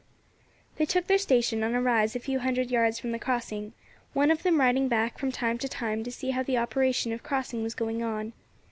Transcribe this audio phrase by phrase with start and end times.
[0.77, 3.73] They took their station on a rise a few hundred yards from the crossing,
[4.13, 7.21] one of them riding back from time to time to see how the operation of
[7.21, 8.33] crossing was going on.